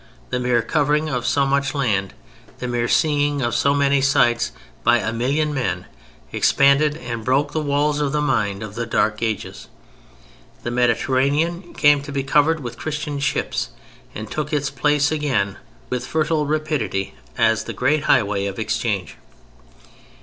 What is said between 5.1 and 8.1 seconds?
million men expanded and broke the walls